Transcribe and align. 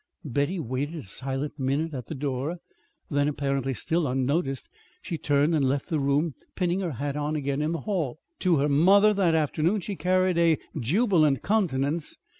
Betty 0.25 0.59
waited 0.59 0.95
a 0.95 1.03
silent 1.03 1.59
minute 1.59 1.93
at 1.93 2.07
the 2.07 2.15
door; 2.15 2.57
then, 3.11 3.27
apparently 3.27 3.75
still 3.75 4.07
unnoticed, 4.07 4.67
she 5.03 5.19
turned 5.19 5.53
and 5.53 5.63
left 5.63 5.89
the 5.89 5.99
room, 5.99 6.33
pinning 6.55 6.79
her 6.79 6.93
hat 6.93 7.15
on 7.15 7.35
again 7.35 7.61
in 7.61 7.71
the 7.71 7.81
hall. 7.81 8.17
To 8.39 8.55
her 8.57 8.67
mother 8.67 9.13
that 9.13 9.35
afternoon 9.35 9.79
she 9.81 9.95
carried 9.95 10.39
a 10.39 10.57
jubilant 10.75 11.43
countenance. 11.43 12.17